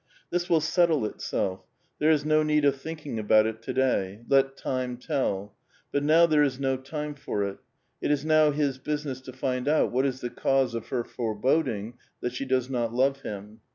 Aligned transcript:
This 0.31 0.49
will 0.49 0.61
settle 0.61 1.05
itself; 1.05 1.61
there 1.99 2.09
is 2.09 2.25
no 2.25 2.41
need 2.41 2.65
of 2.65 2.75
thinking 2.81 3.19
about 3.19 3.45
it 3.45 3.61
to 3.61 3.71
day; 3.71 4.23
let 4.27 4.57
time 4.57 4.97
tell; 4.97 5.55
but 5.91 6.01
now 6.01 6.25
there 6.25 6.41
is 6.41 6.59
no 6.59 6.75
time 6.75 7.13
for 7.13 7.43
it; 7.43 7.59
it 8.01 8.09
is 8.09 8.25
now 8.25 8.49
his 8.49 8.79
business 8.79 9.21
to 9.21 9.31
find 9.31 9.67
out 9.67 9.91
what 9.91 10.07
is 10.07 10.21
tbe 10.23 10.35
cause 10.37 10.73
of 10.73 10.87
her 10.87 11.03
foreboding 11.03 11.99
that 12.19 12.33
she 12.33 12.45
does 12.45 12.67
not 12.67 12.91
love 12.91 13.19
bim. 13.21 13.61